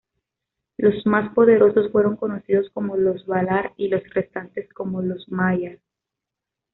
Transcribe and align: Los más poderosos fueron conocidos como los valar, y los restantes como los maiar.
Los 0.77 1.05
más 1.05 1.31
poderosos 1.35 1.91
fueron 1.91 2.15
conocidos 2.15 2.71
como 2.73 2.97
los 2.97 3.23
valar, 3.27 3.73
y 3.77 3.87
los 3.87 4.01
restantes 4.15 4.67
como 4.73 5.03
los 5.03 5.29
maiar. 5.29 5.77